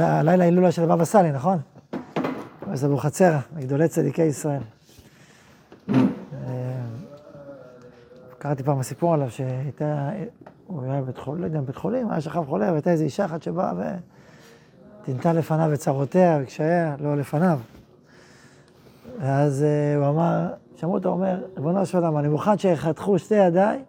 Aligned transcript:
הלילה 0.00 0.44
הילולה 0.44 0.72
של 0.72 0.82
הבבא 0.82 1.04
סאלי, 1.04 1.32
נכון? 1.32 1.58
אז 2.66 2.84
אבוחצירא, 2.84 3.38
מגדולי 3.56 3.88
צדיקי 3.88 4.22
ישראל. 4.22 4.62
אה, 5.88 5.94
קראתי 8.38 8.62
פעם 8.62 8.82
סיפור 8.82 9.14
עליו 9.14 9.30
שהייתה, 9.30 10.10
הוא 10.66 10.82
היה 10.82 11.02
בבית 11.02 11.18
חולים, 11.18 11.40
לא 11.40 11.46
יודע, 11.46 11.60
בבית 11.60 11.76
חולים, 11.76 12.10
היה 12.10 12.20
שכב 12.20 12.44
חולה, 12.48 12.70
והייתה 12.70 12.90
איזו 12.90 13.04
אישה 13.04 13.24
אחת 13.24 13.42
שבאה 13.42 13.72
וטינתה 15.02 15.32
לפניו 15.32 15.72
את 15.74 15.78
צרותיה 15.78 16.38
וקשייה, 16.42 16.96
לא 17.00 17.16
לפניו. 17.16 17.58
ואז 19.20 19.64
uh, 19.64 19.98
הוא 19.98 20.08
אמר, 20.08 20.48
שמעו 20.76 20.94
אותו 20.94 21.08
אומר, 21.08 21.44
ריבונו 21.56 21.86
של 21.86 21.98
עולם, 21.98 22.18
אני 22.18 22.28
מוכן 22.28 22.58
שיחתכו 22.58 23.18
שתי 23.18 23.34
ידיי, 23.34 23.82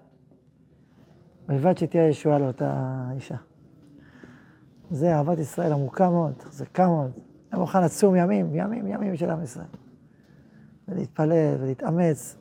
בלבד 1.47 1.77
שתהיה 1.77 2.07
ישועה 2.07 2.39
לאותה 2.39 2.73
אישה. 3.15 3.35
זה 4.93 5.15
אהבת 5.15 5.39
ישראל 5.39 5.73
עמוקה 5.73 6.09
מאוד, 6.09 6.33
חזקה 6.41 6.87
מאוד. 6.87 7.11
היה 7.51 7.59
מוכן 7.59 7.83
לצום 7.83 8.15
ימים, 8.15 8.55
ימים, 8.55 8.87
ימים 8.87 9.15
של 9.15 9.29
עם 9.29 9.43
ישראל. 9.43 9.65
ולהתפלל 10.87 11.55
ולהתאמץ. 11.59 12.35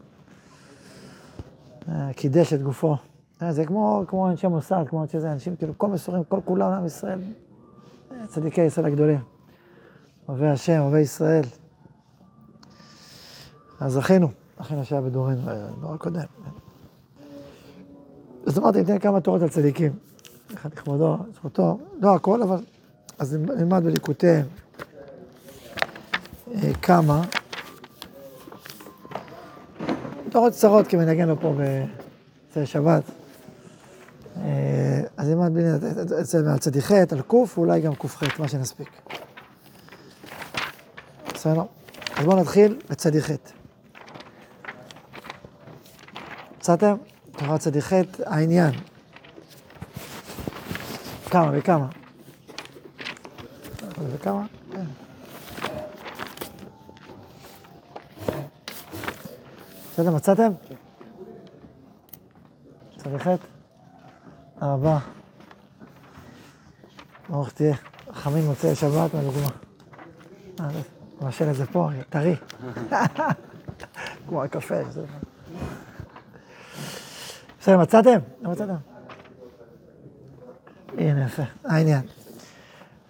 אה, 1.88 2.10
קידש 2.16 2.52
את 2.52 2.62
גופו. 2.62 2.96
אה, 3.42 3.52
זה 3.52 3.64
כמו, 3.64 4.04
כמו 4.06 4.30
אנשי 4.30 4.46
מוסד, 4.46 4.84
כמו 4.88 5.02
אנשי 5.02 5.20
זה, 5.20 5.32
אנשים 5.32 5.56
כאילו, 5.56 5.78
כל 5.78 5.88
מסורים, 5.88 6.24
כל 6.24 6.40
כולם 6.44 6.72
עם 6.72 6.86
ישראל. 6.86 7.18
אה, 8.12 8.26
צדיקי 8.26 8.60
ישראל 8.60 8.86
הגדולים. 8.86 9.20
אוהבי 10.28 10.48
השם, 10.48 10.80
אוהבי 10.80 11.00
ישראל. 11.00 11.44
אז 13.80 13.92
זכינו, 13.92 14.28
זכינו 14.60 14.84
שהיה 14.84 15.00
בדורנו, 15.00 15.42
בדור 15.42 15.94
הקודם. 15.94 16.26
אז 18.46 18.58
אמרתי, 18.58 18.78
ניתן 18.78 18.98
כמה 18.98 19.20
תורות 19.20 19.42
על 19.42 19.48
צדיקים. 19.48 19.92
לכבודו, 20.72 21.16
זכותו, 21.34 21.78
לא 22.00 22.14
הכל, 22.14 22.42
אבל... 22.42 22.58
אז 23.18 23.36
נלמד 23.36 23.84
בליקוטיהם 23.84 24.46
כמה. 26.82 27.22
תורות 30.30 30.52
קצרות 30.52 30.92
לו 31.28 31.40
פה 31.40 31.54
בצל 31.58 32.64
שבת. 32.64 33.02
אז 35.16 35.28
נלמד 35.28 35.56
אצל 36.20 36.48
על 36.48 36.58
צדיק 36.58 36.84
ח', 36.84 36.92
על 36.92 37.22
ק', 37.22 37.34
ואולי 37.34 37.80
גם 37.80 37.94
ק"ח, 37.94 38.40
מה 38.40 38.48
שנספיק. 38.48 38.88
בסדר? 41.34 41.62
אז 42.16 42.24
בואו 42.24 42.40
נתחיל 42.40 42.78
בצדיק 42.90 43.24
ח'. 43.24 43.30
מצאתם? 46.58 46.94
תורת 47.32 47.60
צדיק 47.60 47.84
ח', 47.84 47.92
העניין. 48.26 48.72
כמה? 51.32 51.50
וכמה? 54.12 54.46
כן. 54.72 54.84
בסדר, 59.92 60.10
מצאתם? 60.10 60.52
צריך 62.96 63.28
את? 63.28 63.38
אהבה. 64.62 64.98
ברוך 67.28 67.50
תהיה. 67.50 67.74
חמים 68.12 68.44
מוצאי 68.44 68.74
שבת, 68.74 69.14
לדוגמה. 69.14 69.48
מבשל 71.22 71.50
את 71.50 71.54
זה 71.54 71.66
פה, 71.66 71.88
טרי. 72.10 72.36
כמו 74.28 74.42
הקפה. 74.42 74.74
בסדר, 77.60 77.78
מצאתם? 77.78 78.18
לא 78.42 78.50
מצאתם? 78.50 78.91
הנה, 80.98 81.24
יפה. 81.24 81.42
העניין. 81.64 82.02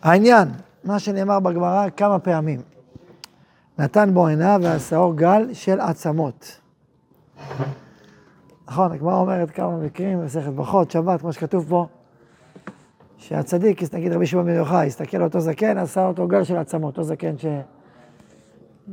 העניין, 0.03 0.49
מה 0.85 0.99
שנאמר 0.99 1.41
בגמרא 1.41 1.89
כמה 1.97 2.19
פעמים. 2.19 2.61
נתן 3.79 4.15
בו 4.15 4.27
עיניו 4.27 4.61
והשאור 4.63 5.17
גל 5.17 5.49
של 5.53 5.81
עצמות. 5.81 6.61
נכון, 8.69 8.93
הגמרא 8.93 9.15
אומרת 9.15 9.51
כמה 9.51 9.77
מקרים 9.77 10.21
במסכת 10.21 10.53
ברכות, 10.53 10.91
שבת, 10.91 11.21
כמו 11.21 11.33
שכתוב 11.33 11.67
פה, 11.69 11.87
שהצדיק, 13.19 13.95
נגיד 13.95 14.13
רבי 14.13 14.27
שמעון 14.27 14.47
בן 14.47 14.55
יוחאי, 14.55 14.87
הסתכל 14.87 15.23
אותו 15.23 15.41
זקן, 15.41 15.79
עשה 15.79 16.07
אותו 16.07 16.29
גל 16.29 16.45
של 16.45 16.57
עצמות, 16.57 16.97
אותו 16.97 17.03
זקן 17.03 17.39
ש... 17.39 17.47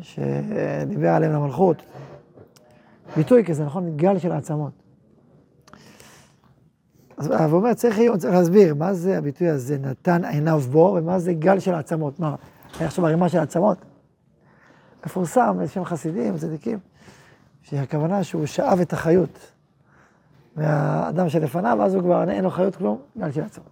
שדיבר 0.02 1.10
עליהם 1.10 1.34
למלכות. 1.34 1.84
ביטוי 3.18 3.46
כזה, 3.46 3.66
נכון? 3.66 3.98
גל 3.98 4.18
של 4.18 4.32
עצמות. 4.32 4.72
אז 7.20 7.28
הוא 7.28 7.60
אומר, 7.60 7.74
צריך, 7.74 8.00
צריך 8.18 8.34
להסביר, 8.34 8.76
מה 8.76 8.94
זה 8.94 9.18
הביטוי 9.18 9.50
הזה, 9.50 9.78
נתן 9.78 10.26
עיניו 10.26 10.60
בו, 10.60 10.96
ומה 10.98 11.20
זה 11.20 11.34
גל 11.34 11.60
של 11.60 11.74
עצמות? 11.76 12.20
מה, 12.20 12.36
היה 12.80 12.88
עכשיו 12.88 13.06
ערימה 13.06 13.30
של 13.30 13.38
עצמות? 13.38 13.78
מפורסם, 15.06 15.58
יש 15.64 15.74
שם 15.74 15.86
חסידים, 15.86 16.38
צדיקים. 16.38 16.80
שהכוונה 17.64 18.24
שהוא 18.24 18.46
שאב 18.46 18.80
את 18.80 18.94
החיות 18.94 19.52
מהאדם 20.56 21.30
שלפניו, 21.30 21.84
אז 21.84 21.96
הוא 21.96 22.04
כבר 22.04 22.30
אין 22.30 22.44
לו 22.44 22.50
חיות 22.50 22.76
כלום, 22.76 22.98
גל 23.18 23.32
של 23.32 23.42
עצמו. 23.42 23.64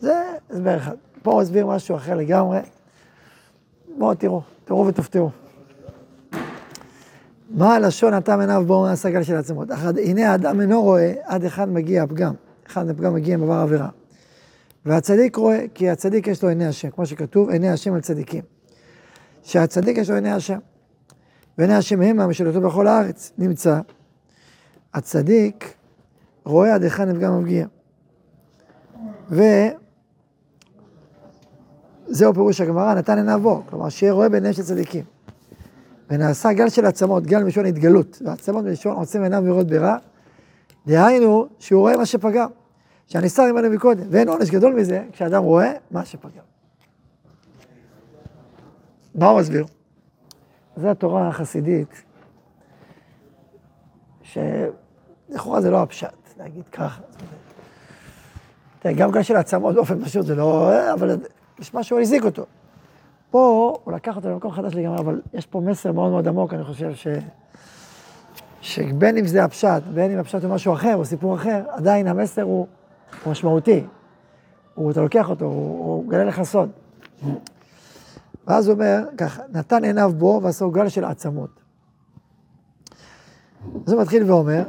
זה 0.00 0.22
הסבר 0.50 0.76
אחד. 0.76 0.96
פה 1.22 1.32
הוא 1.32 1.42
הסביר 1.42 1.66
משהו 1.66 1.96
אחר 1.96 2.14
לגמרי. 2.14 2.58
בואו 3.98 4.14
תראו, 4.14 4.42
תראו 4.64 4.86
ותופתעו. 4.86 5.30
מה 7.50 7.74
הלשון 7.74 8.14
נתן 8.14 8.40
עיניו 8.40 8.86
נעשה 8.86 9.10
גל 9.10 9.22
של 9.22 9.36
עצמות? 9.36 9.68
הנה 10.04 10.32
האדם 10.32 10.60
אינו 10.60 10.82
רואה, 10.82 11.12
עד 11.24 11.44
אחד 11.44 11.68
מגיע 11.68 12.02
הפגם. 12.02 12.34
אחד 12.68 12.88
הפגם 12.88 13.14
מגיע 13.14 13.34
עם 13.34 13.42
עבר 13.42 13.54
עבירה. 13.54 13.88
והצדיק 14.86 15.36
רואה, 15.36 15.64
כי 15.74 15.90
הצדיק 15.90 16.26
יש 16.26 16.42
לו 16.42 16.48
עיני 16.48 16.66
השם, 16.66 16.90
כמו 16.90 17.06
שכתוב, 17.06 17.50
עיני 17.50 17.70
השם 17.70 17.94
על 17.94 18.00
צדיקים. 18.00 18.42
שהצדיק 19.42 19.98
יש 19.98 20.10
לו 20.10 20.14
עיני 20.14 20.32
השם. 20.32 20.58
ועיני 21.58 21.74
השם 21.74 22.02
המה 22.02 22.26
משלותו 22.26 22.60
בכל 22.60 22.86
הארץ. 22.86 23.32
נמצא, 23.38 23.80
הצדיק 24.94 25.74
רואה 26.44 26.74
עד 26.74 26.82
היכן 26.82 27.08
נפגע 27.08 27.30
מפגיע. 27.30 27.66
וזהו 32.10 32.34
פירוש 32.34 32.60
הגמרא, 32.60 32.94
נתן 32.94 33.16
עיניו 33.18 33.40
בו, 33.42 33.62
כלומר 33.66 33.88
שיהיה 33.88 34.12
רואה 34.12 34.28
בעיניהם 34.28 34.54
של 34.54 34.62
צדיקים. 34.62 35.04
ונעשה 36.10 36.52
גל 36.52 36.68
של 36.68 36.86
עצמות, 36.86 37.26
גל 37.26 37.44
מלשון 37.44 37.66
התגלות, 37.66 38.22
ועצמות 38.24 38.64
מלשון 38.64 38.96
עוצם 38.96 39.22
עיניו 39.22 39.42
לראות 39.46 39.66
ברע, 39.66 39.96
דהיינו 40.86 41.46
שהוא 41.58 41.80
רואה 41.80 41.96
מה 41.96 42.06
שפגם, 42.06 42.48
שהנסתר 43.08 43.52
ממנו 43.52 43.70
מקודם, 43.70 44.06
ואין 44.10 44.28
עונש 44.28 44.50
גדול 44.50 44.74
מזה 44.74 45.04
כשאדם 45.12 45.42
רואה 45.42 45.72
מה 45.90 46.04
שפגם. 46.04 46.42
מה 49.14 49.28
הוא 49.28 49.40
מסביר? 49.40 49.66
זה 50.76 50.90
התורה 50.90 51.28
החסידית, 51.28 52.02
שלכאורה 54.22 55.60
זה 55.60 55.70
לא 55.70 55.82
הפשט, 55.82 56.38
להגיד 56.38 56.68
ככה. 56.68 57.02
תראה, 58.78 58.94
גם 58.94 59.12
כאן 59.12 59.22
של 59.22 59.36
עצמות 59.36 59.74
באופן 59.74 60.04
פשוט 60.04 60.26
זה 60.26 60.34
לא... 60.34 60.72
אבל 60.92 61.16
יש 61.58 61.74
משהו 61.74 61.98
שהזיק 61.98 62.24
אותו. 62.24 62.46
פה 63.30 63.74
הוא 63.84 63.92
לקח 63.92 64.16
אותו 64.16 64.28
למקום 64.28 64.52
חדש 64.52 64.74
לגמרי, 64.74 64.98
אבל 64.98 65.20
יש 65.34 65.46
פה 65.46 65.60
מסר 65.60 65.92
מאוד 65.92 66.10
מאוד 66.10 66.28
עמוק, 66.28 66.54
אני 66.54 66.64
חושב 66.64 66.94
ש... 66.94 67.06
שבין 68.60 69.16
אם 69.16 69.26
זה 69.26 69.44
הפשט, 69.44 69.82
בין 69.94 70.10
אם 70.12 70.18
הפשט 70.18 70.44
הוא 70.44 70.54
משהו 70.54 70.72
אחר, 70.72 70.96
או 70.96 71.04
סיפור 71.04 71.34
אחר, 71.34 71.62
עדיין 71.68 72.06
המסר 72.06 72.42
הוא, 72.42 72.66
הוא 73.24 73.30
משמעותי. 73.30 73.84
הוא, 74.74 74.90
אתה 74.90 75.00
לוקח 75.00 75.30
אותו, 75.30 75.44
הוא, 75.44 75.78
הוא 75.78 76.06
מגלה 76.06 76.24
לך 76.24 76.42
סוד. 76.42 76.70
ואז 78.46 78.68
הוא 78.68 78.74
אומר 78.74 79.04
ככה, 79.16 79.42
נתן 79.52 79.84
עיניו 79.84 80.12
בו 80.18 80.40
ועשו 80.42 80.70
גל 80.70 80.88
של 80.88 81.04
עצמות. 81.04 81.50
אז 83.86 83.92
הוא 83.92 84.02
מתחיל 84.02 84.30
ואומר 84.30 84.62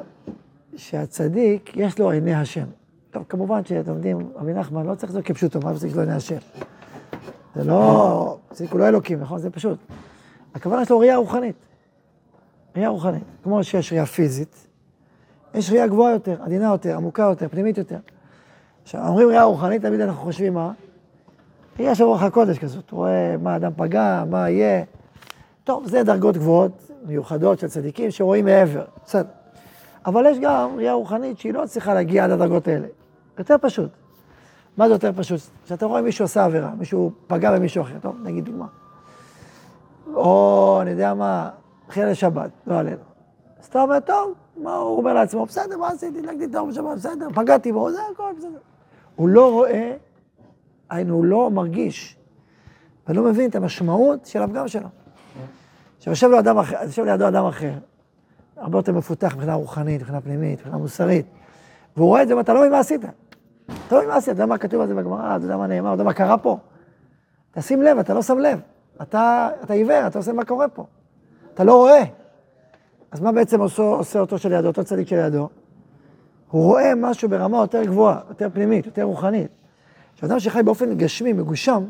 שהצדיק 0.75 1.72
יש 1.75 2.00
לו 2.00 2.11
עיני 2.11 2.33
השם. 2.33 2.66
טוב, 3.12 3.24
כמובן 3.30 3.65
שאתם 3.65 3.94
יודעים, 3.94 4.31
רבי 4.36 4.53
נחמן 4.53 4.85
לא 4.85 4.95
צריך 4.95 5.09
את 5.09 5.13
זה 5.13 5.21
כפשוטו, 5.21 5.59
מה 5.63 5.71
יש 5.85 5.95
לו 5.95 6.01
עיני 6.01 6.13
השם? 6.13 6.38
זה 7.56 7.63
לא, 7.63 8.38
צדיק 8.51 8.71
הוא 8.71 8.80
לא 8.80 8.88
אלוקים, 8.88 9.19
נכון? 9.19 9.39
זה 9.39 9.50
פשוט. 9.50 9.80
הכוונה 10.56 10.81
יש 10.81 10.92
לו 10.92 11.00
ראייה 11.00 11.18
רוחנית. 11.18 11.56
ראייה 12.75 12.89
רוחנית. 12.89 13.24
כמו 13.44 13.63
שיש 13.63 13.92
ראייה 13.92 14.06
פיזית, 14.06 14.68
יש 15.53 15.69
ראייה 15.69 15.88
גבוהה 15.88 16.13
יותר, 16.13 16.44
עדינה 16.44 16.65
יותר, 16.65 16.95
עמוקה 16.95 17.24
יותר, 17.24 17.47
פנימית 17.50 17.77
יותר. 17.77 18.00
עכשיו, 18.89 19.07
אומרים 19.07 19.27
ראייה 19.27 19.44
רוחנית, 19.44 19.81
תמיד 19.81 20.01
אנחנו 20.01 20.24
חושבים 20.24 20.53
מה? 20.53 20.71
ראייה 21.80 21.95
של 21.95 22.03
רוח 22.03 22.24
הקודש 22.24 22.59
כזאת, 22.59 22.91
רואה 22.91 23.36
מה 23.41 23.56
אדם 23.56 23.71
פגע, 23.77 24.24
מה 24.30 24.50
יהיה. 24.50 24.83
טוב, 25.63 25.88
זה 25.88 26.03
דרגות 26.03 26.38
גבוהות, 26.38 26.91
מיוחדות 27.06 27.59
של 27.59 27.68
צדיקים 27.68 28.12
שרואים 28.12 28.45
מעבר, 28.45 28.86
בסדר. 29.06 29.30
אבל 30.06 30.25
יש 30.25 30.38
גם 30.39 30.75
ראייה 30.75 30.94
רוחנית 30.94 31.39
שהיא 31.39 31.53
לא 31.53 31.65
צריכה 31.65 31.94
להגיע 31.94 32.24
עד 32.24 32.31
הדרגות 32.31 32.68
האלה. 32.68 32.88
יותר 33.39 33.56
פשוט. 33.62 33.89
מה 34.77 34.88
זה 34.88 34.94
יותר 34.94 35.12
פשוט? 35.15 35.39
כשאתה 35.65 35.85
רואה 35.85 36.01
מישהו 36.01 36.25
עושה 36.25 36.45
עבירה, 36.45 36.71
מישהו 36.77 37.12
פגע 37.27 37.51
במישהו 37.51 37.83
אחר, 37.83 37.95
טוב, 38.01 38.15
נגיד 38.24 38.45
דוגמה. 38.45 38.68
או, 40.13 40.80
אני 40.81 40.92
יודע 40.92 41.13
מה, 41.13 41.50
חיל 41.89 42.07
לשבת, 42.09 42.50
לא 42.68 42.80
עלינו. 42.80 43.01
אז 43.59 43.65
אתה 43.65 43.81
אומר, 43.81 44.00
טוב, 44.00 44.33
מה 44.57 44.75
הוא 44.75 44.97
אומר 44.97 45.13
לעצמו? 45.13 45.45
בסדר, 45.45 45.77
מה 45.77 45.88
עשיתי? 45.88 46.21
נגדי 46.21 46.51
טוב 46.51 46.69
בשבת, 46.69 46.97
בסדר, 46.97 47.27
פגעתי 47.33 47.71
בו, 47.71 47.92
זה 47.92 48.00
הכל 48.13 48.31
בסדר. 48.38 48.59
הוא 49.19 49.30
לא 49.30 49.51
רואה, 49.51 49.92
היינו, 50.89 51.16
הוא 51.16 51.25
לא 51.25 51.51
מרגיש 51.51 52.18
ולא 53.07 53.24
מבין 53.24 53.50
את 53.50 53.56
המשמעות 53.56 54.25
של 54.25 54.42
הפגם 54.42 54.68
שלו. 54.68 54.88
עכשיו, 55.98 56.12
יושב, 56.12 56.27
לידו 57.04 57.27
אדם 57.27 57.45
אחר, 57.45 57.74
הרבה 58.57 58.77
יותר 58.77 58.94
מפותח 58.94 59.36
מבחינה 59.36 59.54
רוחנית, 59.54 60.01
מבחינה 60.01 60.21
פנימית, 60.21 60.60
מבחינה 60.60 60.77
מוסרית, 60.77 61.25
והוא 61.98 62.07
רואה 62.07 62.24
את 62.24 62.27
זה 62.27 62.38
ואתה 62.38 62.54
לא 62.54 62.60
מבין 62.60 62.71
מה 62.71 62.80
עשית. 62.80 63.01
אתה 63.01 63.12
לא 63.92 63.98
מבין 63.98 64.10
מה 64.10 64.16
עשית, 64.16 64.30
אתה 64.30 64.42
יודע 64.42 64.45
מה 64.45 64.57
כתוב 64.57 64.81
על 64.81 64.88
זה 64.88 64.95
בגמרא, 64.95 65.36
אתה 65.36 65.45
יודע 65.45 65.57
מה 65.57 65.68
נאמר, 65.68 65.89
אתה 65.89 65.94
יודע 65.94 66.04
מה 66.04 66.13
קרה 66.13 66.38
פה. 66.38 66.57
תשים 67.51 67.81
לב, 67.81 67.98
אתה 67.98 68.13
לא 68.13 68.21
שם 68.21 68.38
לב. 68.38 68.60
אתה, 69.01 69.50
אתה 69.63 69.74
עיוור, 69.74 70.07
אתה 70.07 70.19
עושה 70.19 70.33
מה 70.33 70.45
קורה 70.45 70.68
פה. 70.68 70.86
אתה 71.54 71.63
לא 71.63 71.75
רואה. 71.75 72.04
אז 73.12 73.21
מה 73.21 73.31
בעצם 73.31 73.62
עושה, 73.62 73.83
עושה 73.83 74.19
אותו 74.19 74.38
שלידו, 74.38 74.68
אותו 74.68 74.83
צדיק 74.83 75.07
שלידו? 75.07 75.50
הוא 76.51 76.63
רואה 76.63 76.96
משהו 76.96 77.30
ברמה 77.30 77.57
יותר 77.57 77.84
גבוהה, 77.84 78.19
יותר 78.30 78.50
פנימית, 78.54 78.86
יותר 78.86 79.04
רוחנית. 79.04 79.51
כשאדם 80.16 80.40
שחי 80.40 80.63
באופן 80.63 80.98
גשמי, 80.98 81.34
מגושם, 81.34 81.84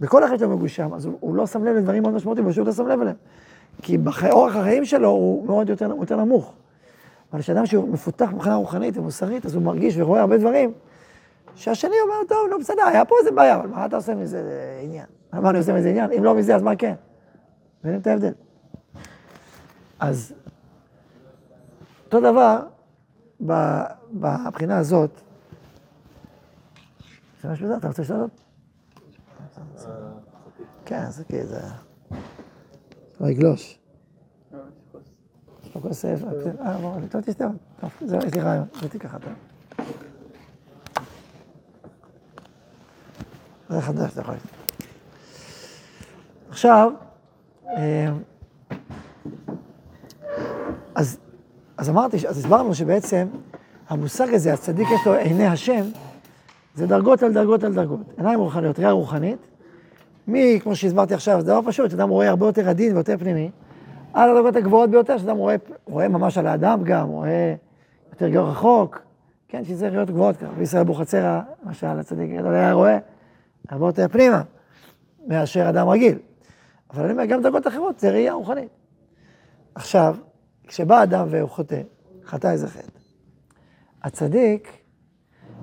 בכל 0.00 0.24
החיים 0.24 0.38
שלו 0.38 0.56
מגושם, 0.56 0.94
אז 0.94 1.04
הוא, 1.06 1.16
הוא 1.20 1.34
לא 1.34 1.46
שם 1.46 1.64
לב 1.64 1.76
לדברים 1.76 2.02
מאוד 2.02 2.14
משמעותיים, 2.14 2.44
הוא 2.44 2.52
פשוט 2.52 2.66
לא 2.66 2.72
שם 2.72 2.86
לב 2.86 3.00
אליהם. 3.00 3.16
כי 3.82 3.98
באורח 3.98 4.56
החיים 4.56 4.84
שלו 4.84 5.08
הוא 5.08 5.46
מאוד 5.46 5.68
יותר, 5.68 5.94
יותר 6.00 6.16
נמוך. 6.16 6.54
אבל 7.32 7.40
כשאדם 7.40 7.66
שהוא 7.66 7.88
מפותח 7.88 8.28
מבחינה 8.32 8.54
רוחנית 8.54 8.96
ומוסרית, 8.96 9.46
אז 9.46 9.54
הוא 9.54 9.62
מרגיש 9.62 9.96
ורואה 9.96 10.20
הרבה 10.20 10.38
דברים, 10.38 10.72
שהשני 11.54 11.94
אומר, 12.02 12.14
טוב, 12.28 12.38
נו 12.50 12.58
בסדר, 12.58 12.82
היה 12.82 13.04
פה 13.04 13.14
איזה 13.20 13.30
בעיה, 13.30 13.56
אבל 13.56 13.68
מה 13.68 13.86
אתה 13.86 13.96
עושה 13.96 14.14
מזה 14.14 14.42
עניין? 14.82 15.06
מה 15.32 15.50
אני 15.50 15.58
עושה 15.58 15.72
מזה 15.72 15.88
עניין? 15.88 16.12
אם 16.12 16.24
לא 16.24 16.34
מזה, 16.34 16.56
אז 16.56 16.62
מה 16.62 16.76
כן? 16.76 16.94
מבינים 17.80 18.00
את 18.00 18.06
ההבדל. 18.06 18.32
אז 20.00 20.34
אותו 22.06 22.20
דבר, 22.20 22.60
בבחינה 23.42 24.78
הזאת, 24.78 25.20
משהו 27.44 27.66
בזה, 27.66 27.76
אתה 27.76 27.88
רוצה 27.88 28.02
לשאול? 28.02 28.28
כן, 30.84 31.10
זה 31.10 31.24
כאילו, 31.24 31.46
זה... 31.46 31.60
לא 33.20 33.28
יגלוש. 33.28 33.78
לא 35.74 35.80
כוסף, 35.80 36.18
אה, 36.60 36.78
בוא, 36.78 36.96
טוב, 37.10 37.20
תסתכל, 37.20 37.44
טוב, 37.80 37.90
זהו, 38.00 38.18
יש 38.26 38.34
לי 38.34 38.40
רעיון, 38.40 38.66
זה 38.92 38.98
ככה, 38.98 39.18
טוב. 39.18 39.32
זה 43.68 43.80
חדש, 43.80 44.12
אתה 44.12 44.20
יכול. 44.20 44.34
עכשיו, 46.48 46.92
אה, 47.66 48.12
אז, 50.94 51.18
אז 51.82 51.90
אמרתי, 51.90 52.16
אז 52.28 52.38
הסברנו 52.38 52.74
שבעצם 52.74 53.26
המושג 53.88 54.34
הזה, 54.34 54.52
הצדיק 54.52 54.88
יש 54.90 55.06
לו 55.06 55.14
עיני 55.14 55.46
השם, 55.46 55.84
זה 56.74 56.86
דרגות 56.86 57.22
על 57.22 57.32
דרגות 57.32 57.64
על 57.64 57.74
דרגות. 57.74 58.00
עיניים 58.16 58.40
רוחניות, 58.40 58.78
ראייה 58.78 58.92
רוחנית, 58.92 59.38
מי, 60.26 60.58
כמו 60.62 60.76
שהסברתי 60.76 61.14
עכשיו, 61.14 61.40
זה 61.40 61.46
דבר 61.46 61.60
פשוט, 61.66 61.90
שאדם 61.90 62.08
רואה 62.08 62.28
הרבה 62.28 62.46
יותר 62.46 62.68
עדין 62.68 62.94
ויותר 62.94 63.18
פנימי, 63.18 63.50
עד 64.12 64.30
הדרגות 64.30 64.56
הגבוהות 64.56 64.90
ביותר, 64.90 65.18
שאדם 65.18 65.36
רואה, 65.36 65.56
רואה 65.86 66.08
ממש 66.08 66.38
על 66.38 66.46
האדם 66.46 66.84
גם, 66.84 67.08
רואה 67.08 67.54
יותר 68.10 68.28
גאו 68.28 68.48
רחוק, 68.48 69.02
כן, 69.48 69.64
שזה 69.64 69.88
ראיות 69.88 70.10
גבוהות 70.10 70.36
ככה. 70.36 70.52
בישראל 70.58 70.82
אבוחצירא, 70.82 71.40
למשל, 71.66 71.86
הצדיק 71.86 72.30
הגדול 72.34 72.54
היה 72.54 72.72
רואה 72.72 72.98
הרבה 73.68 73.86
יותר 73.86 74.08
פנימה, 74.08 74.42
מאשר 75.26 75.68
אדם 75.68 75.88
רגיל. 75.88 76.18
אבל 76.94 77.02
אני 77.04 77.12
אומר, 77.12 77.24
גם 77.24 77.42
דרגות 77.42 77.66
אחרות, 77.66 77.98
זה 77.98 78.10
ראייה 78.10 78.32
רוחנית. 78.32 78.68
עכשיו, 79.74 80.16
כשבא 80.66 81.02
אדם 81.02 81.26
והוא 81.30 81.50
חוטא, 81.50 81.80
חטא 82.24 82.46
איזה 82.46 82.68
חטא, 82.68 82.98
הצדיק, 84.02 84.82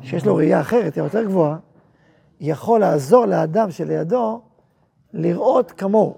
שיש 0.01 0.25
לו 0.25 0.35
ראייה 0.35 0.61
אחרת, 0.61 0.95
היא 0.95 1.03
יותר 1.03 1.23
גבוהה, 1.23 1.57
יכול 2.39 2.79
לעזור 2.79 3.25
לאדם 3.25 3.71
שלידו 3.71 4.41
לראות 5.13 5.71
כמוהו, 5.71 6.17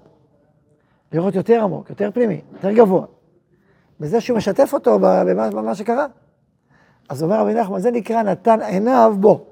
לראות 1.12 1.34
יותר 1.34 1.62
עמוק, 1.62 1.90
יותר 1.90 2.10
פנימי, 2.14 2.40
יותר 2.52 2.72
גבוה, 2.72 3.06
בזה 4.00 4.20
שהוא 4.20 4.36
משתף 4.36 4.74
אותו 4.74 4.98
במה, 4.98 5.50
במה 5.50 5.74
שקרה. 5.74 6.06
אז 7.08 7.22
אומר 7.22 7.40
רבי 7.40 7.54
נחמן, 7.54 7.80
זה 7.80 7.90
נקרא 7.90 8.22
נתן 8.22 8.62
עיניו 8.62 9.14
בו. 9.20 9.46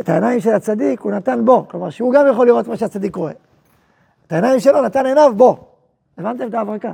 את 0.00 0.08
העיניים 0.08 0.40
של 0.40 0.50
הצדיק 0.50 1.00
הוא 1.00 1.12
נתן 1.12 1.44
בו, 1.44 1.68
כלומר 1.68 1.90
שהוא 1.90 2.12
גם 2.12 2.26
יכול 2.30 2.46
לראות 2.46 2.68
מה 2.68 2.76
שהצדיק 2.76 3.16
רואה. 3.16 3.32
את 4.26 4.32
העיניים 4.32 4.60
שלו 4.60 4.82
נתן 4.82 5.06
עיניו 5.06 5.32
בו. 5.36 5.56
הבנתם 6.18 6.48
את 6.48 6.54
ההברקה? 6.54 6.92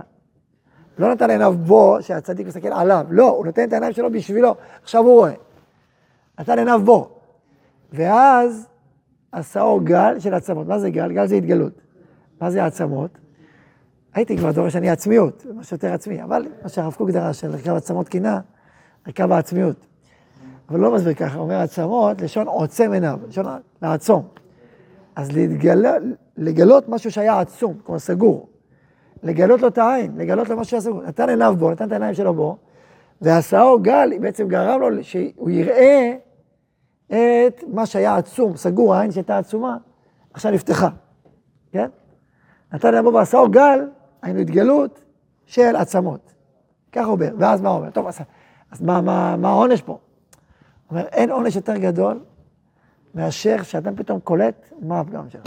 לא 0.98 1.12
נתן 1.12 1.30
עיניו 1.30 1.52
בו, 1.52 1.98
שהצדיק 2.00 2.46
מסתכל 2.46 2.68
עליו, 2.68 3.06
לא, 3.10 3.28
הוא 3.28 3.46
נותן 3.46 3.64
את 3.64 3.72
העיניים 3.72 3.92
שלו 3.92 4.12
בשבילו, 4.12 4.54
עכשיו 4.82 5.04
הוא 5.04 5.14
רואה. 5.14 5.32
נתן 6.40 6.58
עיניו 6.58 6.80
בו. 6.84 7.10
ואז 7.92 8.66
עשאו 9.32 9.80
גל 9.80 10.18
של 10.18 10.34
עצמות. 10.34 10.66
מה 10.66 10.78
זה 10.78 10.90
גל? 10.90 11.12
גל 11.12 11.26
זה 11.26 11.34
התגלות. 11.34 11.72
מה 12.40 12.50
זה 12.50 12.62
העצמות? 12.62 13.18
הייתי 14.14 14.36
כבר 14.36 14.52
דורש 14.52 14.76
אני 14.76 14.90
עצמיות, 14.90 15.46
משהו 15.54 15.74
יותר 15.74 15.92
עצמי, 15.92 16.22
אבל 16.22 16.46
מה 16.62 16.68
שהרב 16.68 16.94
קוק 16.94 17.10
דרש 17.10 17.44
רכב 17.44 17.74
עצמות 17.74 18.08
קינה, 18.08 18.40
רכב 19.08 19.32
העצמיות. 19.32 19.86
אבל 20.68 20.80
לא 20.80 20.94
מסביר 20.94 21.14
ככה, 21.14 21.38
אומר 21.38 21.56
עצמות, 21.56 22.20
לשון 22.20 22.46
עוצם 22.46 22.92
עיניו, 22.92 23.18
לשון 23.28 23.46
לעצום. 23.82 24.28
אז. 25.16 25.30
לגלות 26.36 26.88
משהו 26.88 27.10
שהיה 27.10 27.40
עצום, 27.40 27.74
כמו 27.84 27.98
סגור. 27.98 28.48
לגלות 29.22 29.60
לו 29.60 29.68
את 29.68 29.78
העין, 29.78 30.12
לגלות 30.16 30.48
לו 30.48 30.64
שהיה 30.64 30.80
סגור. 30.80 31.02
נתן 31.02 31.28
עיניו 31.28 31.54
בו, 31.58 31.70
נתן 31.70 31.86
את 31.86 31.92
העיניים 31.92 32.14
שלו 32.14 32.34
בו, 32.34 32.56
ועשאו 33.20 33.80
גל, 33.82 34.10
בעצם 34.20 34.48
גרם 34.48 34.80
לו 34.80 35.04
שהוא 35.04 35.50
יראה 35.50 36.16
את 37.06 37.64
מה 37.72 37.86
שהיה 37.86 38.16
עצום, 38.16 38.56
סגור, 38.56 38.94
העין 38.94 39.10
שהייתה 39.10 39.38
עצומה, 39.38 39.76
עכשיו 40.32 40.52
נפתחה, 40.52 40.88
כן? 41.70 41.88
נתן 42.72 42.94
להם 42.94 43.04
בו 43.04 43.12
ועשאו 43.12 43.50
גל, 43.50 43.88
היינו 44.22 44.40
התגלות 44.40 45.04
של 45.46 45.76
עצמות. 45.76 46.32
ככה 46.92 47.04
הוא 47.04 47.12
אומר, 47.12 47.34
ואז 47.38 47.60
מה 47.60 47.68
הוא 47.68 47.78
אומר? 47.78 47.90
טוב, 47.90 48.06
אז, 48.06 48.18
אז 48.70 48.82
מה, 48.82 49.00
מה, 49.00 49.36
מה 49.36 49.48
העונש 49.48 49.82
פה? 49.82 49.92
הוא 49.92 50.00
אומר, 50.90 51.06
אין 51.06 51.30
עונש 51.30 51.56
יותר 51.56 51.76
גדול 51.76 52.20
מאשר 53.14 53.62
שאדם 53.62 53.96
פתאום 53.96 54.20
קולט 54.20 54.72
מה 54.80 55.00
הפגם 55.00 55.30
שלו. 55.30 55.42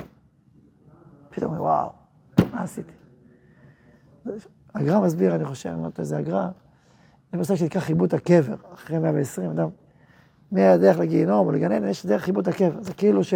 פתאום 1.30 1.60
וואו, 1.60 1.90
מה 2.54 2.64
עשיתי? 2.64 3.01
הגר"א 4.76 5.00
מסביר, 5.00 5.36
אני 5.36 5.46
חושב, 5.46 5.70
אני 5.70 5.82
לא 5.82 5.86
יודע 5.86 6.00
איזה 6.00 6.18
הגר"א, 6.18 6.48
זה 7.32 7.38
מושג 7.38 7.56
שנקרא 7.56 7.82
חיבוט 7.82 8.14
הקבר, 8.14 8.56
אחרי 8.74 9.00
120, 9.00 9.52
אדם 9.52 9.70
מהדרך 10.52 11.00
לגיהינום 11.00 11.48
או 11.48 11.52
לגן 11.52 11.72
עדן, 11.72 11.88
יש 11.88 12.06
דרך 12.06 12.22
חיבוט 12.22 12.48
הקבר. 12.48 12.82
זה 12.82 12.94
כאילו 12.94 13.24
ש... 13.24 13.34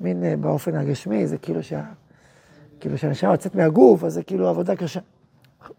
מין 0.00 0.24
אה, 0.24 0.36
באופן 0.36 0.76
הגשמי, 0.76 1.26
זה 1.26 1.38
כאילו 1.38 1.62
שה... 1.62 1.82
כאילו 2.80 2.98
שהנשמה 2.98 3.32
יוצאת 3.32 3.54
מהגוף, 3.54 4.04
אז 4.04 4.14
זה 4.14 4.22
כאילו 4.22 4.48
עבודה 4.48 4.76
קשה. 4.76 5.00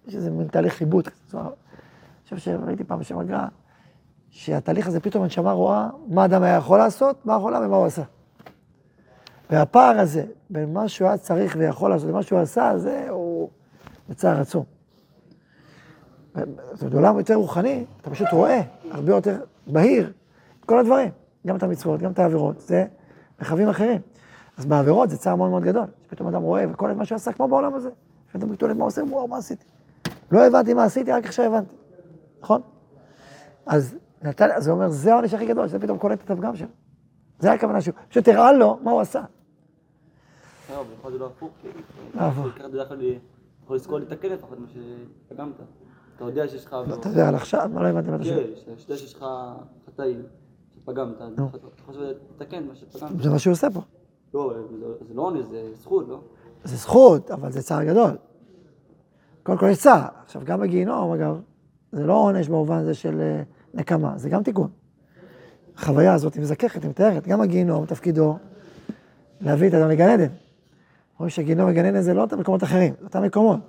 יש 0.07 0.15
איזה 0.15 0.31
מין 0.31 0.47
תהליך 0.47 0.73
חיבוט. 0.73 1.07
אני 1.33 1.43
חושב 2.23 2.37
שראיתי 2.37 2.83
פעם 2.83 2.99
בשם 2.99 3.19
הגר"א, 3.19 3.47
שהתהליך 4.29 4.87
הזה, 4.87 4.99
פתאום 4.99 5.23
הנשמה 5.23 5.51
רואה 5.51 5.89
מה 6.07 6.25
אדם 6.25 6.43
היה 6.43 6.55
יכול 6.55 6.77
לעשות, 6.77 7.25
מה 7.25 7.35
יכול 7.35 7.55
ומה 7.55 7.75
הוא 7.75 7.85
עשה. 7.85 8.01
והפער 9.49 9.99
הזה 9.99 10.25
בין 10.49 10.73
מה 10.73 10.87
שהוא 10.87 11.07
היה 11.07 11.17
צריך 11.17 11.55
ויכול 11.59 11.89
לעשות 11.89 12.09
למה 12.09 12.23
שהוא 12.23 12.39
עשה, 12.39 12.77
זה 12.77 13.05
הוא 13.09 13.24
בצער 14.09 14.41
עצום. 14.41 14.63
בעולם 16.91 17.17
יותר 17.17 17.35
רוחני, 17.35 17.85
אתה 18.01 18.09
פשוט 18.09 18.27
רואה 18.31 18.61
הרבה 18.91 19.11
יותר 19.11 19.37
בהיר 19.67 20.13
את 20.59 20.65
כל 20.65 20.79
הדברים, 20.79 21.09
גם 21.47 21.55
את 21.55 21.63
המצוות, 21.63 21.99
גם 22.01 22.11
את 22.11 22.19
העבירות, 22.19 22.59
זה 22.59 22.85
מרחבים 23.39 23.69
אחרים. 23.69 24.01
אז 24.57 24.65
בעבירות 24.65 25.09
זה 25.09 25.17
צער 25.17 25.35
מאוד 25.35 25.49
מאוד 25.49 25.63
גדול, 25.63 25.85
שפתאום 26.03 26.27
אדם 26.27 26.41
רואה 26.41 26.65
וכל 26.71 26.91
מה 26.91 27.05
שעשה 27.05 27.33
כמו 27.33 27.47
בעולם 27.47 27.75
הזה. 27.75 27.89
פתאום 28.31 28.51
מתעולם 28.51 28.77
מה 28.77 28.85
עושה, 28.85 29.03
וואו, 29.03 29.27
מה 29.27 29.37
עשיתי? 29.37 29.65
לא 30.31 30.47
הבנתי 30.47 30.73
מה 30.73 30.83
עשיתי, 30.83 31.11
רק 31.11 31.25
עכשיו 31.25 31.45
הבנתי, 31.45 31.75
נכון? 32.41 32.61
אז 33.65 33.95
נתן, 34.21 34.51
אז 34.51 34.67
הוא 34.67 34.75
אומר, 34.75 34.89
זה 34.89 35.13
העונש 35.13 35.33
הכי 35.33 35.45
גדול, 35.45 35.67
שזה 35.67 35.79
פתאום 35.79 35.97
קולט 35.97 36.21
את 36.25 36.31
הפגם 36.31 36.55
שלו. 36.55 36.67
זה 37.39 37.51
הכוונה 37.51 37.81
שהוא, 37.81 37.95
פשוט 38.09 38.27
הראה 38.27 38.53
לו 38.53 38.79
מה 38.83 38.91
הוא 38.91 39.01
עשה. 39.01 39.21
לא, 43.69 43.75
לא 43.75 43.75
לא 43.75 43.75
יכול 43.75 43.75
לזכור 43.75 43.99
לתקן 43.99 44.29
לפחות 44.29 44.59
מה 44.59 44.67
שפגמת. 44.67 45.55
אתה 46.15 46.25
יודע 46.25 46.47
שיש 46.47 46.65
לך... 46.65 46.75
לא, 46.87 46.95
אתה 46.95 47.09
יודע 47.09 47.27
על 47.27 47.35
עכשיו, 47.35 47.69
מה 47.73 47.83
לא 47.83 47.87
הבנתי 47.87 48.09
מה 48.09 48.15
אתה 48.15 48.23
שואל. 48.23 48.53
כן, 48.65 48.73
שאתה 48.77 48.91
יודע 48.91 48.97
שיש 48.97 49.13
לך 49.13 49.25
חטאים, 49.87 50.23
שפגמת, 50.75 51.15
אתה 51.15 51.41
חושב 51.85 51.99
לתקן 51.99 52.67
מה 52.67 52.75
שפגמת. 52.75 53.23
זה 53.23 53.29
מה 53.29 53.39
שהוא 53.39 53.51
עושה 53.51 53.67
פה. 53.69 53.81
לא, 54.33 54.53
זה 55.07 55.13
לא 55.13 55.21
עונש, 55.21 55.45
זה 55.45 55.71
זכות, 55.75 56.07
לא? 56.07 56.19
זה 56.63 56.75
זכות, 56.75 57.31
אבל 57.31 57.51
זה 57.51 57.61
צער 57.61 57.83
גדול. 57.83 58.17
קודם 59.43 59.57
כל 59.57 59.65
יש 59.65 59.77
צער. 59.77 60.07
עכשיו, 60.25 60.41
גם 60.45 60.59
בגיהינום, 60.59 61.11
אגב, 61.11 61.41
זה 61.91 62.05
לא 62.05 62.13
עונש 62.13 62.47
במובן 62.47 62.77
הזה 62.77 62.93
של 62.93 63.21
אה, 63.21 63.43
נקמה, 63.73 64.17
זה 64.17 64.29
גם 64.29 64.43
תיקון. 64.43 64.69
החוויה 65.77 66.13
הזאת 66.13 66.33
היא 66.33 66.41
מזככת, 66.41 66.83
היא 66.83 66.89
מתארת. 66.89 67.27
גם 67.27 67.41
הגיהינום, 67.41 67.85
תפקידו 67.85 68.37
להביא 69.41 69.67
את 69.67 69.73
האדם 69.73 69.89
לגן 69.89 70.09
עדן. 70.09 70.44
רואים 71.19 71.29
שגיהינום 71.29 71.69
וגן 71.69 71.85
עדן 71.85 72.01
זה 72.01 72.13
לא 72.13 72.21
אותם 72.21 72.39
מקומות 72.39 72.63
אחרים, 72.63 72.93
זה 72.99 73.05
אותם 73.05 73.23
מקומות. 73.23 73.59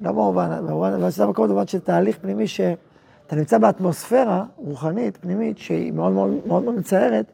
לא 0.00 0.12
במובן, 0.12 0.66
במובן 0.66 1.10
שזה 1.10 1.24
המקום 1.24 1.48
במובן 1.48 1.66
של 1.66 1.78
תהליך 1.78 2.18
פנימי 2.18 2.46
שאתה 2.46 3.36
נמצא 3.36 3.58
באטמוספירה 3.58 4.44
רוחנית, 4.56 5.16
פנימית, 5.16 5.58
שהיא 5.58 5.92
מאוד 5.92 6.12
מאוד 6.12 6.30
מאוד, 6.46 6.64
מאוד 6.64 6.74
מצערת, 6.74 7.32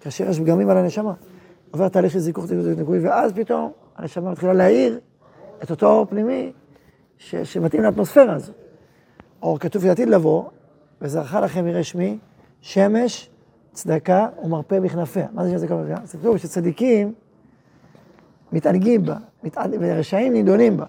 כאשר 0.00 0.30
יש 0.30 0.40
פגמים 0.40 0.70
על 0.70 0.76
הנשמה. 0.76 1.12
עובר 1.70 1.88
תהליך 1.88 2.12
של 2.12 2.18
זיכוך, 2.18 2.46
ניקוי, 2.78 2.98
ואז 2.98 3.32
פתאום 3.32 3.72
הנשמה 3.96 4.30
מתחילה 4.30 4.52
להאיר 4.52 5.00
את 5.62 5.70
אותו 5.70 5.86
אור 5.86 6.06
פנימי 6.06 6.52
ש, 7.18 7.34
שמתאים 7.36 7.82
לאטמוספירה 7.82 8.34
הזו. 8.34 8.52
אור 9.42 9.58
כתוב 9.58 9.82
שעתיד 9.82 10.08
לבוא, 10.08 10.44
וזרחה 11.00 11.40
לכם 11.40 11.66
יראה 11.66 11.84
שמי, 11.84 12.18
שמש, 12.60 13.30
צדקה 13.72 14.28
ומרפא 14.42 14.80
בכנפיה. 14.80 15.26
מה 15.32 15.44
זה 15.44 15.58
צדקה 15.58 15.74
ומרפא? 15.74 16.06
זה 16.06 16.18
כתוב 16.18 16.36
שצדיקים 16.36 17.12
מתענגים 18.52 19.04
בה. 19.04 19.16
ורשעים 19.80 20.32
נידונים 20.32 20.76
בה. 20.76 20.84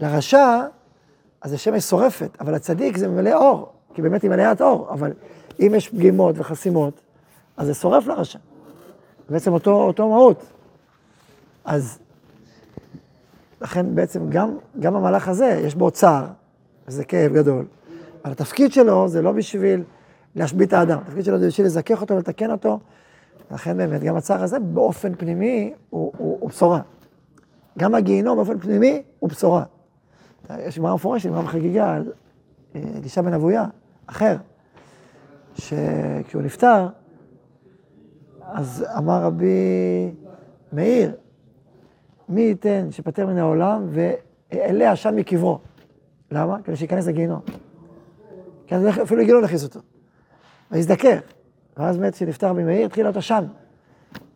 לרשע, 0.00 0.60
אז 1.42 1.50
זה 1.50 1.58
שמש 1.58 1.84
שורפת, 1.84 2.36
אבל 2.40 2.54
לצדיק 2.54 2.96
זה 2.96 3.08
ממלא 3.08 3.34
אור, 3.34 3.72
כי 3.94 4.02
באמת 4.02 4.22
היא 4.22 4.30
מלאת 4.30 4.60
אור, 4.60 4.88
אבל 4.90 5.12
אם 5.60 5.72
יש 5.76 5.88
פגימות 5.88 6.34
וחסימות, 6.38 7.00
אז 7.56 7.66
זה 7.66 7.74
שורף 7.74 8.06
לרשע. 8.06 8.38
בעצם 9.30 9.52
אותו, 9.52 9.72
אותו 9.72 10.08
מהות. 10.08 10.44
אז 11.64 11.98
לכן 13.60 13.94
בעצם 13.94 14.30
גם, 14.30 14.56
גם 14.80 14.96
המהלך 14.96 15.28
הזה, 15.28 15.60
יש 15.64 15.74
בו 15.74 15.90
צער, 15.90 16.26
וזה 16.88 17.04
כאב 17.04 17.32
גדול. 17.32 17.64
אבל 18.24 18.32
התפקיד 18.32 18.72
שלו 18.72 19.08
זה 19.08 19.22
לא 19.22 19.32
בשביל 19.32 19.82
להשבית 20.34 20.68
את 20.68 20.72
האדם, 20.72 20.98
התפקיד 20.98 21.24
שלו 21.24 21.38
זה 21.38 21.46
בשביל 21.46 21.66
לזכך 21.66 22.00
אותו 22.00 22.14
ולתקן 22.14 22.50
אותו. 22.50 22.78
לכן 23.50 23.76
באמת, 23.76 24.02
גם 24.02 24.16
הצער 24.16 24.42
הזה 24.42 24.58
באופן 24.58 25.14
פנימי 25.14 25.72
הוא, 25.90 26.12
הוא, 26.18 26.38
הוא 26.40 26.50
בשורה. 26.50 26.80
גם 27.78 27.94
הגיהינום 27.94 28.36
באופן 28.36 28.58
פנימי 28.58 29.02
הוא 29.18 29.30
בשורה. 29.30 29.64
יש 30.58 30.78
גמרא 30.78 30.94
מפורשת, 30.94 31.28
גמרא 31.28 31.42
בחגיגה 31.42 31.94
על 31.94 32.12
אה, 32.74 32.80
אלישע 32.96 33.22
בן 33.22 33.32
אבויה, 33.32 33.66
אחר, 34.06 34.36
שכשהוא 35.54 36.42
נפטר, 36.42 36.88
אז 38.40 38.84
אמר 38.98 39.22
רבי 39.22 40.10
מאיר, 40.72 41.12
מי 42.28 42.40
ייתן 42.40 42.88
שפטר 42.90 43.26
מן 43.26 43.38
העולם 43.38 43.86
ואעלה 43.90 44.92
עשן 44.92 45.14
מקברו. 45.14 45.58
למה? 46.30 46.62
כדי 46.62 46.76
שייכנס 46.76 47.06
לגיהינום. 47.06 47.40
כי 48.66 48.74
אפילו 49.02 49.22
גיהינום 49.22 49.44
נכניס 49.44 49.64
אותו. 49.64 49.80
ויזדקר. 50.70 51.18
ואז 51.78 51.98
מת 51.98 52.14
כשנפטר 52.14 52.48
רבי 52.48 52.64
מאיר, 52.64 52.86
התחיל 52.86 53.04
להיות 53.04 53.16
עשן 53.16 53.44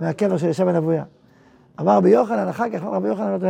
מהקבר 0.01 0.37
של 0.37 0.49
ישב 0.49 0.65
בן 0.65 0.75
אבויה. 0.75 1.05
אמר 1.81 1.97
רבי 1.97 2.11
יוחנן, 2.11 2.49
אחר 2.49 2.71
כך 2.73 2.83
אמר 2.83 2.93
רבי 2.93 3.09
יוחנן, 3.09 3.39
לא 3.43 3.49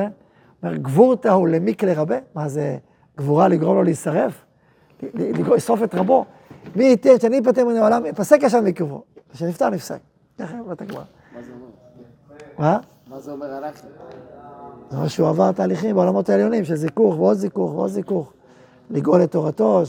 אומר, 0.62 0.76
גבורתא 0.76 1.28
הוא 1.28 1.48
למיקלה 1.48 1.92
רבה? 1.96 2.16
מה 2.34 2.48
זה, 2.48 2.76
גבורה 3.16 3.48
לגרום 3.48 3.76
לו 3.76 3.82
להישרף? 3.82 4.44
לשרוף 5.54 5.82
את 5.82 5.94
רבו? 5.94 6.24
מי 6.76 6.84
ייתן 6.84 7.18
שאני 7.20 7.38
אפטר 7.38 7.64
מן 7.64 7.76
העולם, 7.76 8.02
פסק 8.16 8.44
עשן 8.44 8.64
מקברו. 8.64 9.02
כשנפטר 9.32 9.70
נפסק. 9.70 9.98
ככה 10.38 10.58
אומרת 10.58 10.82
הגמרא. 10.82 11.02
מה 11.34 11.42
זה 11.42 11.50
אומר? 11.52 11.66
מה? 12.58 12.78
מה 13.10 13.20
זה 13.20 13.32
אומר 13.32 13.46
עליך? 13.46 13.82
זה 14.90 14.96
אומר 14.96 15.08
שהוא 15.08 15.28
עבר 15.28 15.52
תהליכים 15.52 15.94
בעולמות 15.94 16.28
העליונים 16.28 16.64
של 16.64 16.76
זיכוך 16.76 17.18
ועוד 17.18 17.36
זיכוך 17.36 17.74
ועוד 17.74 17.90
זיכוך. 17.90 18.32
לגאול 18.90 19.22
את 19.22 19.32
תורתו, 19.32 19.82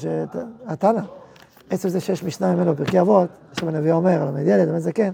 התנא. 0.65 1.01
עצם 1.73 1.89
זה 1.89 1.99
שיש 1.99 2.23
משנה 2.23 2.55
ממנו 2.55 2.73
בפרקי 2.73 2.99
אבות, 2.99 3.29
עכשיו 3.51 3.69
הנביא 3.69 3.91
אומר, 3.91 4.25
למד 4.25 4.47
ילד, 4.47 4.67
למד 4.67 4.79
זקן, 4.79 5.11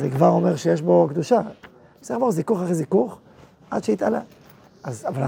זה 0.00 0.10
כבר 0.10 0.28
אומר 0.28 0.56
שיש 0.56 0.82
בו 0.82 1.06
קדושה. 1.10 1.40
צריך 2.00 2.10
לעבור 2.10 2.30
זיכוך 2.30 2.62
אחרי 2.62 2.74
זיכוך, 2.74 3.18
עד 3.70 3.84
שיתעלה. 3.84 4.20
אז, 4.82 5.06
אבל, 5.08 5.22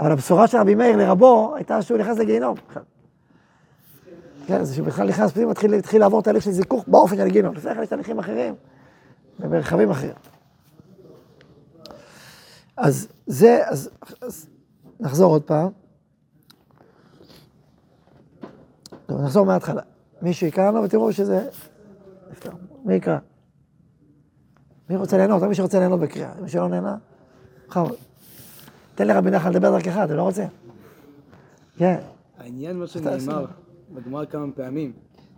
אבל 0.00 0.12
הבשורה 0.12 0.46
של 0.46 0.58
רבי 0.58 0.74
מאיר 0.74 0.96
לרבו, 0.96 1.52
הייתה 1.56 1.82
שהוא 1.82 1.98
נכנס 1.98 2.18
לגיהינום. 2.18 2.56
כן, 4.46 4.64
זה 4.64 4.74
שהוא 4.74 4.86
בכלל 4.86 5.08
נכנס 5.08 5.32
פנימה, 5.32 5.52
התחיל 5.78 6.00
לעבור 6.00 6.22
תהליך 6.22 6.44
של 6.44 6.50
זיכוך 6.50 6.84
באופן 6.86 7.16
של 7.16 7.28
גיהינום. 7.28 7.54
לפני 7.54 7.74
כן 7.74 7.82
יש 7.82 7.88
תהליכים 7.88 8.18
אחרים, 8.18 8.54
במרחבים 9.38 9.90
אחרים. 9.90 10.14
אז 12.76 13.08
זה, 13.26 13.60
אז, 13.66 13.90
אז 14.20 14.46
נחזור 15.00 15.32
עוד 15.32 15.42
פעם. 15.42 15.68
טוב, 19.10 19.20
נחזור 19.20 19.46
מההתחלה. 19.46 19.82
מישהו 20.22 20.46
יקרא 20.46 20.70
לנו 20.70 20.82
ותראו 20.82 21.12
שזה. 21.12 21.48
מי 22.84 22.94
יקרא? 22.94 23.18
מי 24.90 24.96
רוצה 24.96 25.16
ליהנות? 25.16 25.42
רק 25.42 25.48
מי 25.48 25.54
שרוצה 25.54 25.78
ליהנות 25.78 26.00
בקריאה. 26.00 26.30
מי 26.42 26.48
שלא 26.48 26.68
נהנה, 26.68 26.96
בכבוד. 27.66 27.94
תן 28.94 29.06
לרבי 29.06 29.30
נחל 29.30 29.50
לדבר 29.50 29.70
דרכך, 29.70 30.00
אתה 30.04 30.14
לא 30.14 30.22
רוצה? 30.22 30.46
כן. 31.76 31.96
העניין, 32.38 32.76
מה? 32.76 32.86
שנאמר 32.86 33.46
בגמרא 33.94 34.24
כמה 34.24 34.52
פעמים, 34.52 34.92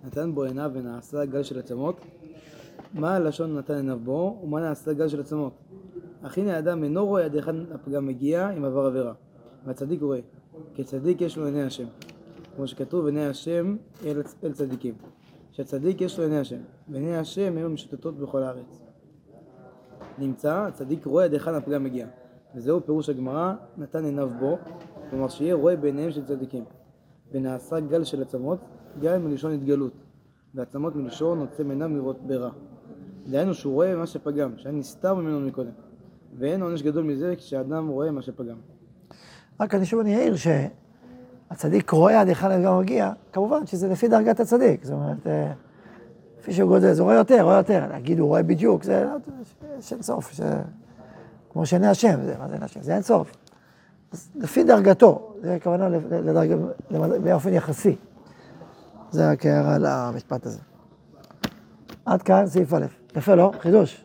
נתן 0.05 0.35
בו 0.35 0.43
עיניו 0.43 0.71
ונעשה 0.75 1.25
גל 1.25 1.43
של 1.43 1.59
עצמות, 1.59 2.01
מה 2.95 3.17
הלשון 3.17 3.59
נתן 3.59 3.75
עיניו 3.75 3.99
בו, 3.99 4.41
ומה 4.43 4.61
נעשה 4.61 4.93
גל 4.93 5.09
של 5.09 5.21
עצמות? 5.21 5.53
אך 6.23 6.39
הנה 6.39 6.57
האדם 6.57 6.85
אינו 6.85 7.07
רואה 7.07 7.25
עד 7.25 7.35
היכן 7.35 7.57
הפגם 7.75 8.07
מגיע 8.07 8.51
אם 8.51 8.65
עבר 8.65 8.87
עבירה, 8.87 9.13
והצדיק 9.67 10.03
רואה, 10.03 10.21
כי 10.75 10.85
צדיק 10.85 11.21
יש 11.21 11.37
לו 11.37 11.47
עיני 11.47 11.63
השם. 11.63 11.87
כמו 12.57 12.67
שכתוב, 12.67 13.07
עיני 13.07 13.27
השם 13.27 13.77
אל, 14.07 14.23
אל 14.45 14.53
צדיקים. 14.53 14.95
שהצדיק 15.53 16.01
יש 16.01 16.19
לו 16.19 16.25
עיני 16.25 16.39
השם, 16.39 16.61
ועיני 16.89 17.17
השם 17.17 17.59
הם 17.59 17.75
משוטטות 17.75 18.19
בכל 18.19 18.43
הארץ. 18.43 18.81
נמצא, 20.19 20.67
הצדיק 20.69 21.07
רואה 21.07 21.25
עד 21.25 21.33
היכן 21.33 21.55
הפגם 21.55 21.85
מגיע. 21.85 22.07
וזהו 22.55 22.81
פירוש 22.87 23.09
הגמרא, 23.09 23.55
נתן 23.77 24.05
עיניו 24.05 24.31
בו, 24.41 24.59
כלומר 25.11 25.29
שיהיה 25.29 25.55
רואה 25.55 25.77
בעיניהם 25.77 26.11
של 26.11 26.25
צדיקים. 26.25 26.65
ונעשה 27.33 27.81
גל 27.81 28.05
של 28.05 28.23
עצמות, 28.23 28.59
גל 29.01 29.19
מלשון 29.19 29.53
התגלות, 29.53 29.93
ועצמות 30.55 30.97
מלשון 30.97 31.39
עוצם 31.39 31.71
עיניו 31.71 31.89
מראות 31.89 32.27
ברע. 32.27 32.51
דהיינו 33.31 33.55
שהוא 33.55 33.75
רואה 33.75 33.97
מה 33.97 34.07
שפגם, 34.07 34.59
שהיה 34.59 34.75
נסתר 34.75 35.15
ממנו 35.15 35.41
מקודם. 35.41 35.71
ואין 36.39 36.63
עונש 36.63 36.83
גדול 36.83 37.05
מזה 37.05 37.35
כשאדם 37.37 37.89
רואה 37.89 38.11
מה 38.11 38.23
שפגם. 38.23 38.57
רק 39.61 39.75
אני 39.75 39.87
שוב 39.87 40.01
אני 40.01 40.17
אעיר 40.17 40.35
שהצדיק 41.53 41.91
רואה 41.91 42.21
עד 42.21 42.29
היכן 42.29 42.51
הפגם 42.51 42.79
מגיע, 42.79 43.13
כמובן 43.33 43.67
שזה 43.67 43.89
לפי 43.89 44.09
דרגת 44.09 44.41
הצדיק, 44.41 44.85
זאת 44.85 44.93
אומרת, 44.93 45.27
אה, 45.27 45.53
לפי 46.41 46.53
שהוא 46.53 46.69
גודל, 46.69 46.93
הוא 46.93 47.01
רואה 47.01 47.15
יותר, 47.15 47.43
רואה 47.43 47.57
יותר, 47.57 47.87
להגיד 47.91 48.19
הוא 48.19 48.29
רואה 48.29 48.43
בדיוק, 48.43 48.85
זה 48.85 49.07
יש 49.79 49.93
אין 49.93 50.03
סוף, 50.03 50.35
זה 50.35 50.55
כמו 51.53 51.67
שעיני 51.67 51.87
השם, 51.87 52.25
זה, 52.25 52.35
מה 52.39 52.49
זה 52.49 52.55
עיני 52.55 52.65
השם? 52.65 52.83
זה 52.83 52.95
אין 52.95 53.03
סוף. 53.03 53.33
אז 54.13 54.31
לפי 54.35 54.65
דרגתו, 54.65 55.35
זה 55.43 55.55
הכוונה 55.55 55.89
לדרג... 55.89 56.55
באופן 57.25 57.53
יחסי. 57.53 57.97
זה 59.11 59.31
רק 59.31 59.47
הערה 59.47 59.79
למשפט 59.79 60.47
הזה. 60.47 60.59
עד 62.05 62.23
כאן 62.23 62.47
סעיף 62.47 62.75
א'. 62.75 62.87
יפה, 63.17 63.35
לא? 63.35 63.53
חידוש. 63.59 64.05